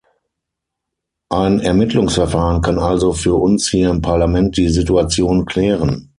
[1.29, 6.09] Ein Ermittlungsverfahren kann also für uns hier im Parlament die Situation klären.